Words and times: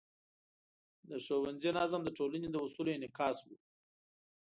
د 1.09 1.11
ښوونځي 1.25 1.71
نظم 1.79 2.01
د 2.03 2.09
ټولنې 2.17 2.47
د 2.51 2.55
اصولو 2.65 2.89
انعکاس 2.97 3.37
و. 3.43 3.47